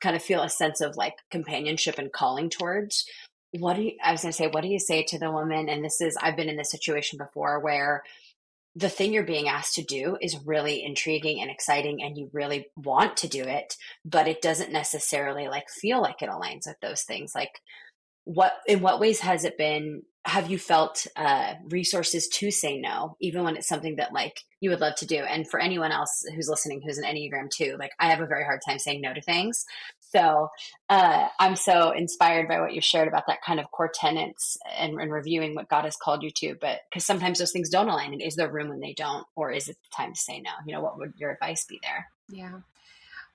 [0.00, 3.04] kind of feel a sense of like companionship and calling towards?
[3.58, 5.70] What do you i was going to say what do you say to the woman
[5.70, 8.02] and this is i've been in this situation before where
[8.76, 12.66] the thing you're being asked to do is really intriguing and exciting and you really
[12.76, 17.02] want to do it but it doesn't necessarily like feel like it aligns with those
[17.02, 17.32] things.
[17.34, 17.60] Like
[18.28, 23.16] what in what ways has it been have you felt uh, resources to say no
[23.20, 25.16] even when it's something that like you would love to do?
[25.16, 28.44] And for anyone else who's listening who's an enneagram two like i have a very
[28.44, 29.64] hard time saying no to things.
[30.00, 30.50] So
[30.90, 35.00] uh, i'm so inspired by what you shared about that kind of core tenets and,
[35.00, 38.12] and reviewing what god has called you to but because sometimes those things don't align
[38.12, 40.50] and is there room when they don't or is it the time to say no?
[40.66, 42.08] You know what would your advice be there?
[42.28, 42.58] Yeah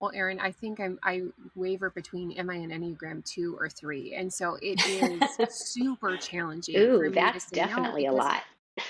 [0.04, 1.22] well, Erin, I think I'm I
[1.56, 6.76] waver between am I an Enneagram two or three, and so it is super challenging.
[6.76, 8.42] Ooh, that's definitely no a lot.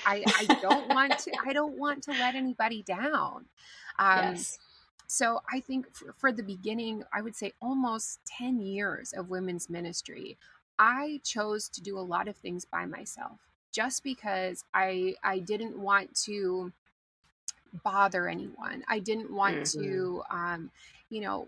[0.08, 3.46] I, I don't want to I don't want to let anybody down.
[4.00, 4.58] Um, yes.
[5.06, 9.70] So I think for, for the beginning, I would say almost ten years of women's
[9.70, 10.36] ministry,
[10.80, 13.38] I chose to do a lot of things by myself,
[13.72, 16.74] just because I I didn't want to
[17.84, 18.84] bother anyone.
[18.88, 19.84] I didn't want mm-hmm.
[19.84, 20.72] to, um,
[21.14, 21.48] you know,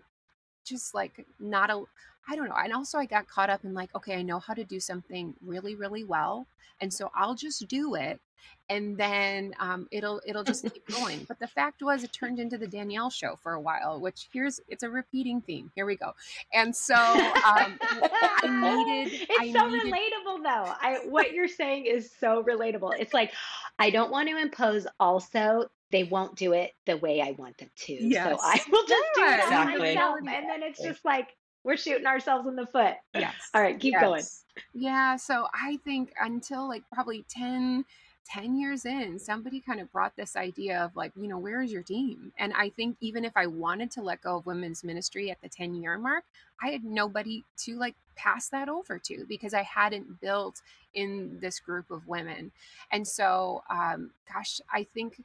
[0.64, 1.82] just like not a,
[2.28, 2.56] I don't know.
[2.56, 5.34] And also, I got caught up in like, okay, I know how to do something
[5.44, 6.46] really, really well,
[6.80, 8.20] and so I'll just do it,
[8.68, 11.24] and then um, it'll it'll just keep going.
[11.28, 14.60] But the fact was, it turned into the Danielle show for a while, which here's
[14.68, 15.70] it's a repeating theme.
[15.74, 16.12] Here we go.
[16.52, 19.26] And so um, I needed.
[19.28, 20.72] It's I so needed, relatable, though.
[20.80, 22.92] I what you're saying is so relatable.
[22.98, 23.32] It's like
[23.78, 27.70] I don't want to impose also they won't do it the way I want them
[27.74, 27.92] to.
[27.92, 28.26] Yes.
[28.28, 29.94] So I will just do it exactly.
[29.94, 30.16] myself.
[30.18, 31.28] And then it's just like
[31.64, 32.94] we're shooting ourselves in the foot.
[33.14, 33.34] Yes.
[33.54, 34.02] All right, keep yes.
[34.02, 34.24] going.
[34.72, 35.16] Yeah.
[35.16, 37.84] So I think until like probably 10,
[38.24, 41.72] 10 years in, somebody kind of brought this idea of like, you know, where is
[41.72, 42.32] your team?
[42.38, 45.48] And I think even if I wanted to let go of women's ministry at the
[45.48, 46.24] 10 year mark,
[46.62, 50.62] I had nobody to like pass that over to because I hadn't built
[50.94, 52.50] in this group of women.
[52.90, 55.22] And so, um, gosh, I think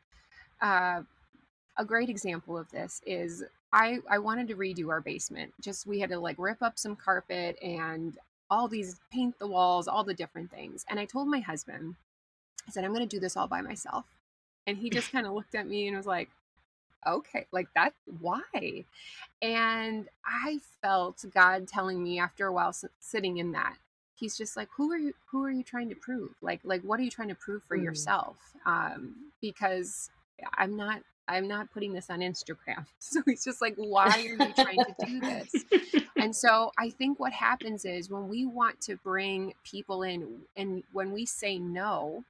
[0.62, 1.02] uh,
[1.78, 3.44] a great example of this is
[3.74, 5.54] I, I wanted to redo our basement.
[5.62, 8.18] Just we had to like rip up some carpet and
[8.50, 10.86] all these paint the walls, all the different things.
[10.90, 11.96] And I told my husband,
[12.68, 14.06] I said, I'm going to do this all by myself.
[14.68, 16.30] And he just kind of looked at me and was like,
[17.08, 18.86] okay, like that, why?
[19.42, 23.78] And I felt God telling me after a while sitting in that,
[24.14, 26.32] he's just like, who are you, who are you trying to prove?
[26.42, 27.84] Like, like, what are you trying to prove for mm.
[27.84, 28.36] yourself?
[28.66, 30.12] Um, because
[30.54, 32.86] I'm not I'm not putting this on Instagram.
[33.00, 36.04] So he's just like, why are you trying to do this?
[36.18, 40.84] and so I think what happens is when we want to bring people in and
[40.94, 42.24] when we say no,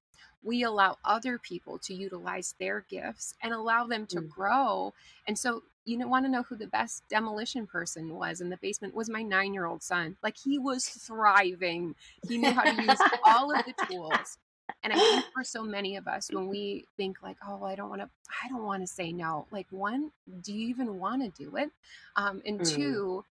[0.43, 4.29] we allow other people to utilize their gifts and allow them to mm.
[4.29, 4.93] grow.
[5.27, 8.57] And so you know, want to know who the best demolition person was in the
[8.57, 10.15] basement was my nine year old son.
[10.21, 11.95] Like he was thriving.
[12.27, 14.37] He knew how to use all of the tools.
[14.83, 17.89] And I think for so many of us, when we think like, oh, I don't
[17.89, 18.09] want to,
[18.43, 19.45] I don't want to say no.
[19.51, 21.69] Like, one, do you even want to do it?
[22.15, 22.67] Um, and mm.
[22.67, 23.23] two,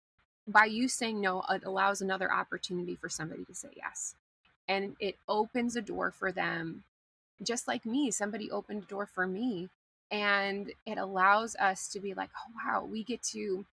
[0.46, 4.14] by you saying no, it allows another opportunity for somebody to say yes,
[4.68, 6.84] and it opens a door for them.
[7.42, 9.70] Just like me, somebody opened a door for me,
[10.10, 13.64] and it allows us to be like, oh wow, we get to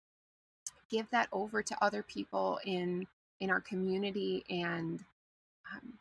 [0.90, 3.08] give that over to other people in
[3.40, 5.04] in our community and
[5.72, 5.94] um,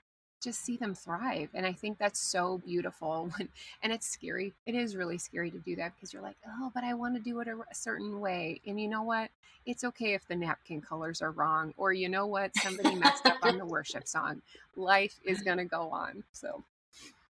[0.47, 3.49] just see them thrive and i think that's so beautiful when,
[3.83, 6.85] and it's scary it is really scary to do that because you're like oh but
[6.85, 9.31] i want to do it a, a certain way and you know what?
[9.65, 12.55] It's okay if the napkin colors are wrong or you know what?
[12.57, 14.43] Somebody messed up on the worship song.
[14.77, 16.63] Life is going to go on so.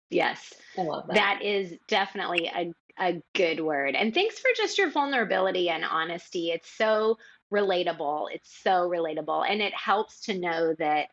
[0.09, 0.53] Yes.
[0.75, 1.05] That.
[1.13, 6.51] that is definitely a, a good word and thanks for just your vulnerability and honesty.
[6.51, 7.17] It's so
[7.53, 11.09] relatable it's so relatable and it helps to know that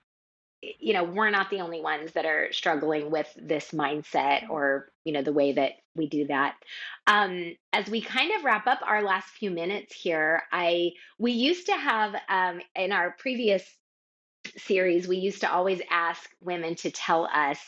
[0.62, 5.12] you know we're not the only ones that are struggling with this mindset or you
[5.12, 6.54] know the way that we do that.
[7.06, 11.66] Um, as we kind of wrap up our last few minutes here i we used
[11.66, 13.64] to have um, in our previous
[14.56, 17.58] series we used to always ask women to tell us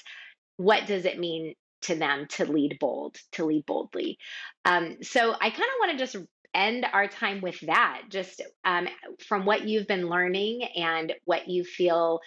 [0.57, 4.19] what does it mean to them to lead bold to lead boldly?
[4.65, 6.17] Um, so i kind of want to just
[6.55, 8.03] end our time with that.
[8.09, 8.89] Just um,
[9.27, 12.21] from what you've been learning and what you feel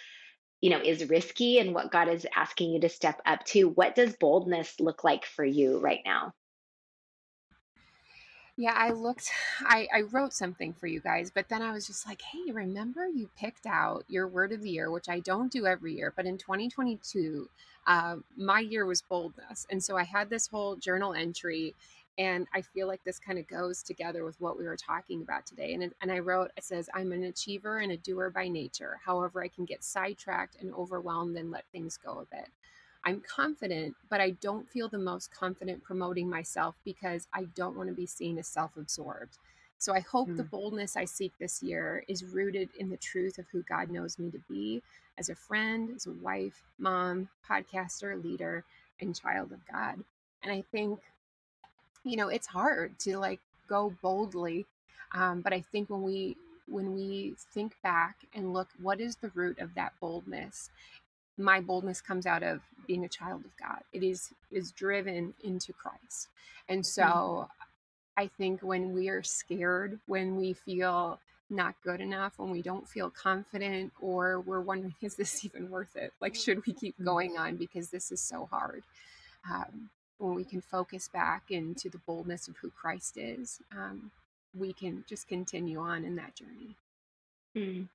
[0.60, 3.94] you know is risky and what god is asking you to step up to what
[3.94, 6.32] does boldness look like for you right now?
[8.56, 12.08] Yeah i looked I, I wrote something for you guys but then i was just
[12.08, 15.64] like hey remember you picked out your word of the year which i don't do
[15.64, 17.48] every year but in 2022
[17.86, 21.72] uh, my year was boldness and so i had this whole journal entry
[22.18, 25.46] and I feel like this kind of goes together with what we were talking about
[25.46, 25.74] today.
[25.74, 28.98] And, and I wrote, it says, I'm an achiever and a doer by nature.
[29.04, 32.48] However, I can get sidetracked and overwhelmed and let things go a bit.
[33.04, 37.88] I'm confident, but I don't feel the most confident promoting myself because I don't want
[37.88, 39.38] to be seen as self absorbed.
[39.78, 40.36] So I hope mm.
[40.36, 40.48] the hmm.
[40.48, 44.28] boldness I seek this year is rooted in the truth of who God knows me
[44.32, 44.82] to be
[45.18, 48.64] as a friend, as a wife, mom, podcaster, leader,
[49.00, 50.02] and child of God.
[50.42, 50.98] And I think
[52.08, 54.66] you know it's hard to like go boldly
[55.12, 56.36] um, but i think when we
[56.70, 60.70] when we think back and look what is the root of that boldness?
[61.36, 63.82] My boldness comes out of being a child of god.
[63.92, 66.28] It is is driven into christ.
[66.68, 68.22] And so mm-hmm.
[68.22, 71.18] i think when we are scared when we feel
[71.50, 75.96] not good enough when we don't feel confident or we're wondering is this even worth
[75.96, 76.12] it?
[76.20, 77.04] Like should we keep mm-hmm.
[77.04, 78.82] going on because this is so hard?
[79.50, 84.10] Um, when we can focus back into the boldness of who Christ is, um,
[84.54, 86.76] we can just continue on in that journey.
[87.56, 87.88] Mm.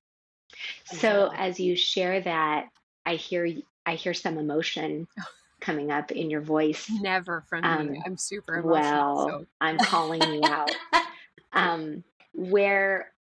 [0.84, 2.68] So as you share that,
[3.06, 3.48] I hear
[3.86, 5.06] I hear some emotion
[5.60, 6.90] coming up in your voice.
[6.90, 8.02] Never from um, me.
[8.04, 9.26] I'm super emotional.
[9.26, 9.46] Well, so.
[9.60, 10.70] I'm calling you out.
[11.52, 13.12] um, where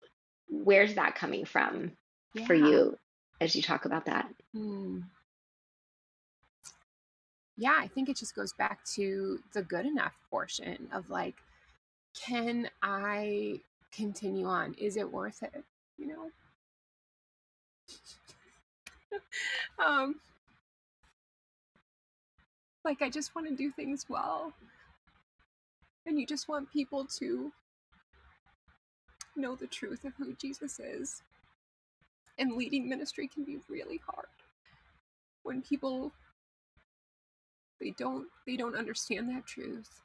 [0.49, 1.91] where's that coming from
[2.33, 2.45] yeah.
[2.45, 2.97] for you
[3.41, 4.29] as you talk about that?
[4.55, 5.03] Mm
[7.57, 11.35] yeah, I think it just goes back to the good enough portion of like,
[12.15, 13.59] can I
[13.91, 14.75] continue on?
[14.77, 15.63] Is it worth it?
[15.97, 16.31] You know?
[19.85, 20.15] um,
[22.83, 24.53] like, I just want to do things well.
[26.05, 27.51] And you just want people to
[29.35, 31.21] know the truth of who Jesus is.
[32.37, 34.25] And leading ministry can be really hard
[35.43, 36.11] when people
[37.83, 40.01] they don't they don't understand that truth.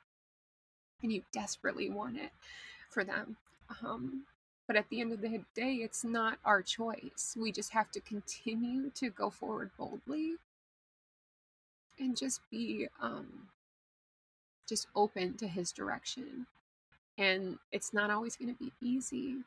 [1.03, 2.33] And you desperately want it
[2.91, 3.37] for them
[3.85, 4.25] um,
[4.67, 7.37] but at the end of the day it's not our choice.
[7.41, 10.35] We just have to continue to go forward boldly
[11.99, 13.49] and just be um,
[14.69, 16.47] just open to his direction.
[17.19, 19.38] And it's not always going to be easy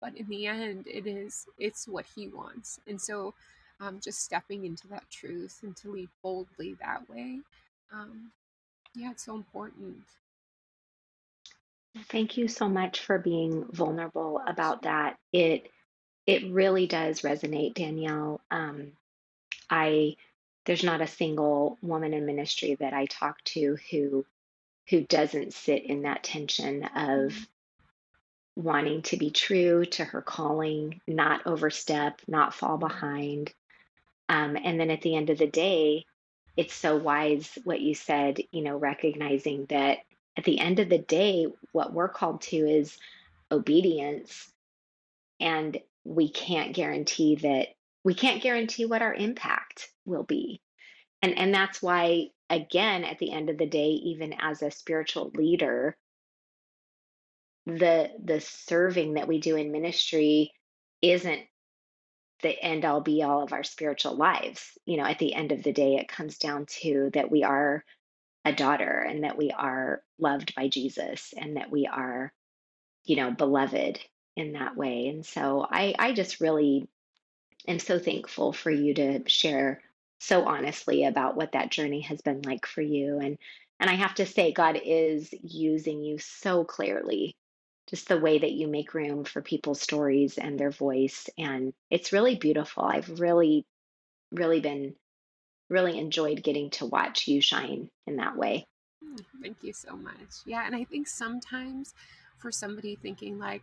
[0.00, 2.80] but in the end it is it's what he wants.
[2.86, 3.34] And so
[3.80, 7.40] um, just stepping into that truth and to lead boldly that way.
[7.92, 8.30] Um,
[8.94, 10.02] yeah, it's so important.
[12.08, 15.18] Thank you so much for being vulnerable about that.
[15.32, 15.70] It
[16.26, 18.40] it really does resonate, Danielle.
[18.50, 18.92] Um,
[19.70, 20.16] I
[20.66, 24.26] there's not a single woman in ministry that I talk to who
[24.90, 28.62] who doesn't sit in that tension of mm-hmm.
[28.62, 33.52] wanting to be true to her calling, not overstep, not fall behind,
[34.28, 36.04] um, and then at the end of the day,
[36.56, 39.98] it's so wise what you said, you know, recognizing that
[40.36, 42.98] at the end of the day, what we're called to is
[43.50, 44.50] obedience.
[45.40, 47.68] And we can't guarantee that
[48.04, 50.60] we can't guarantee what our impact will be.
[51.22, 55.30] And and that's why again at the end of the day even as a spiritual
[55.34, 55.96] leader
[57.66, 60.52] the the serving that we do in ministry
[61.02, 61.42] isn't
[62.42, 64.78] the end all be all of our spiritual lives.
[64.86, 67.84] You know, at the end of the day, it comes down to that we are
[68.44, 72.32] a daughter and that we are loved by Jesus and that we are,
[73.04, 73.98] you know, beloved
[74.36, 75.08] in that way.
[75.08, 76.88] And so I, I just really
[77.66, 79.82] am so thankful for you to share
[80.20, 83.18] so honestly about what that journey has been like for you.
[83.18, 83.38] And
[83.80, 87.36] and I have to say, God is using you so clearly,
[87.88, 91.28] just the way that you make room for people's stories and their voice.
[91.38, 92.84] And it's really beautiful.
[92.84, 93.64] I've really,
[94.30, 94.94] really been,
[95.70, 98.66] really enjoyed getting to watch you shine in that way.
[99.04, 100.42] Mm, thank you so much.
[100.44, 100.66] Yeah.
[100.66, 101.94] And I think sometimes
[102.38, 103.62] for somebody thinking, like,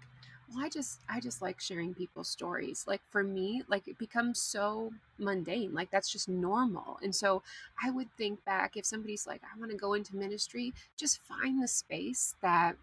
[0.53, 4.39] well i just i just like sharing people's stories like for me like it becomes
[4.39, 7.41] so mundane like that's just normal and so
[7.83, 11.61] i would think back if somebody's like i want to go into ministry just find
[11.61, 12.75] the space that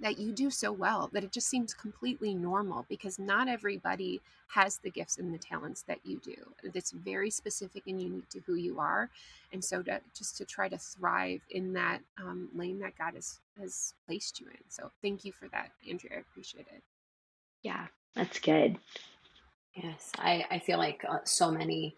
[0.00, 4.78] that you do so well that it just seems completely normal because not everybody has
[4.78, 6.34] the gifts and the talents that you do.
[6.62, 9.08] It's very specific and unique to who you are.
[9.52, 13.38] And so to just to try to thrive in that um, lane that God has,
[13.58, 14.58] has placed you in.
[14.68, 16.16] So thank you for that, Andrea.
[16.16, 16.82] I appreciate it.
[17.62, 18.76] Yeah, that's good.
[19.74, 21.96] Yes, I, I feel like uh, so many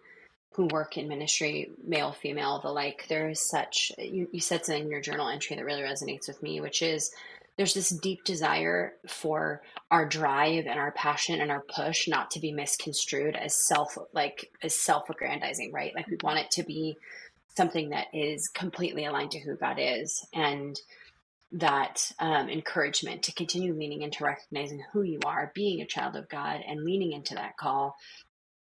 [0.55, 4.85] who work in ministry, male, female, the like, there is such, you, you said something
[4.85, 7.11] in your journal entry that really resonates with me, which is
[7.57, 12.41] there's this deep desire for our drive and our passion and our push not to
[12.41, 15.95] be misconstrued as self like as self-aggrandizing right?
[15.95, 16.97] Like we want it to be
[17.57, 20.79] something that is completely aligned to who god is and
[21.53, 26.29] that um, encouragement to continue leaning into recognizing who you are being a child of
[26.29, 27.97] god and leaning into that call.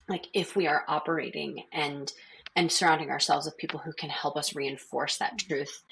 [0.08, 2.12] Like if we are operating and
[2.54, 5.82] and surrounding ourselves with people who can help us reinforce that truth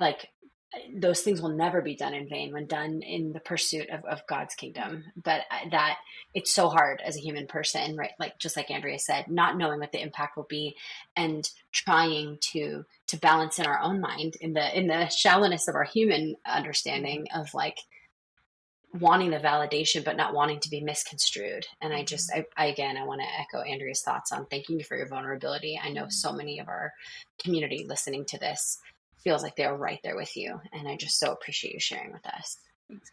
[0.00, 0.28] like
[0.94, 4.26] those things will never be done in vain when done in the pursuit of, of
[4.28, 5.04] God's kingdom.
[5.20, 5.98] But that
[6.32, 8.12] it's so hard as a human person, right?
[8.20, 10.76] Like just like Andrea said, not knowing what the impact will be
[11.16, 15.74] and trying to to balance in our own mind in the in the shallowness of
[15.74, 17.78] our human understanding of like
[18.98, 21.66] wanting the validation but not wanting to be misconstrued.
[21.80, 22.42] And I just mm-hmm.
[22.56, 25.80] I, I again I want to echo Andrea's thoughts on thanking you for your vulnerability.
[25.82, 26.10] I know mm-hmm.
[26.10, 26.92] so many of our
[27.42, 28.78] community listening to this
[29.22, 30.60] feels like they're right there with you.
[30.72, 32.56] And I just so appreciate you sharing with us.
[32.88, 33.10] Thanks,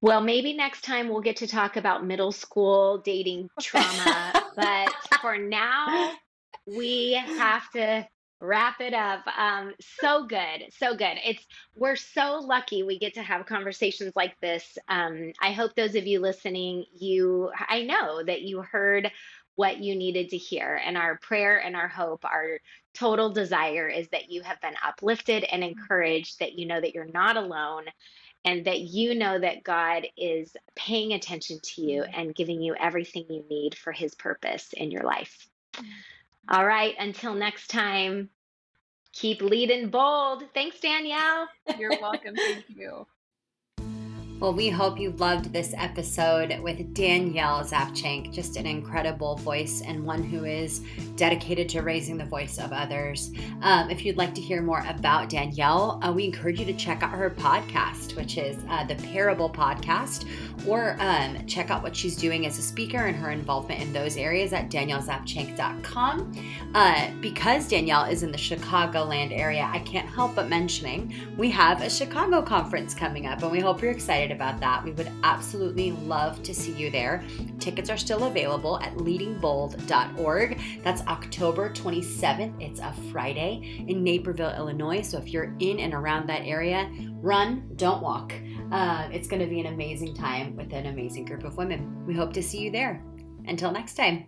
[0.00, 4.44] Well, maybe next time we'll get to talk about middle school dating trauma.
[4.56, 6.12] but for now,
[6.66, 8.06] we have to
[8.40, 9.26] wrap it up.
[9.38, 11.18] Um, so good, so good.
[11.24, 11.46] It's
[11.76, 14.78] we're so lucky we get to have conversations like this.
[14.88, 19.10] Um, I hope those of you listening, you I know that you heard
[19.56, 20.80] what you needed to hear.
[20.82, 22.60] And our prayer and our hope, our
[22.94, 25.78] total desire is that you have been uplifted and mm-hmm.
[25.78, 27.84] encouraged, that you know that you're not alone,
[28.44, 32.20] and that you know that God is paying attention to you mm-hmm.
[32.20, 35.48] and giving you everything you need for his purpose in your life.
[35.74, 35.86] Mm-hmm.
[36.48, 38.30] All right, until next time,
[39.12, 40.44] keep leading bold.
[40.54, 41.48] Thanks, Danielle.
[41.78, 42.34] You're welcome.
[42.34, 43.06] Thank you.
[44.40, 50.02] Well, we hope you loved this episode with Danielle Zapchenk, just an incredible voice and
[50.02, 50.80] one who is
[51.14, 53.32] dedicated to raising the voice of others.
[53.60, 57.02] Um, if you'd like to hear more about Danielle, uh, we encourage you to check
[57.02, 60.26] out her podcast, which is uh, the Parable Podcast,
[60.66, 64.16] or um, check out what she's doing as a speaker and her involvement in those
[64.16, 66.32] areas at daniellezapchenk.com.
[66.74, 71.82] Uh, because Danielle is in the Chicagoland area, I can't help but mentioning we have
[71.82, 73.92] a Chicago conference coming up, and we hope you're
[74.30, 74.84] excited about that.
[74.84, 77.22] We would absolutely love to see you there.
[77.58, 80.60] Tickets are still available at leadingbold.org.
[80.82, 82.60] That's October 27th.
[82.60, 85.02] It's a Friday in Naperville, Illinois.
[85.02, 88.32] So if you're in and around that area, run, don't walk.
[88.72, 92.06] Uh, it's going to be an amazing time with an amazing group of women.
[92.06, 93.02] We hope to see you there.
[93.46, 94.26] Until next time.